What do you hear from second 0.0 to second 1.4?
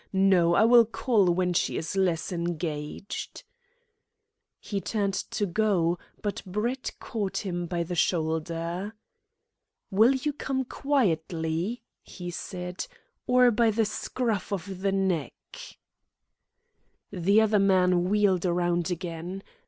No. I will call